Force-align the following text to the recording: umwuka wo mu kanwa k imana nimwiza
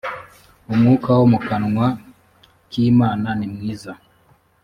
umwuka 0.71 1.09
wo 1.17 1.25
mu 1.31 1.39
kanwa 1.47 1.87
k 2.69 2.71
imana 2.89 3.27
nimwiza 3.39 3.93